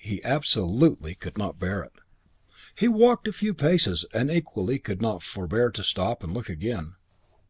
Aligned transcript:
He 0.00 0.24
absolutely 0.24 1.14
could 1.14 1.36
not 1.36 1.58
bear 1.58 1.82
it. 1.82 1.92
He 2.74 2.88
walked 2.88 3.28
a 3.28 3.30
few 3.32 3.52
paces 3.52 4.06
and 4.14 4.30
equally 4.30 4.78
could 4.78 5.02
not 5.02 5.22
forbear 5.22 5.70
to 5.70 5.84
stop 5.84 6.24
and 6.24 6.32
look 6.32 6.48
again. 6.48 6.94